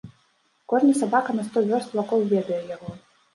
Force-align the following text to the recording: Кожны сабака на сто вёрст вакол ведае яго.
Кожны 0.71 0.93
сабака 1.01 1.31
на 1.41 1.45
сто 1.51 1.63
вёрст 1.67 1.93
вакол 2.01 2.25
ведае 2.33 2.59
яго. 2.75 2.91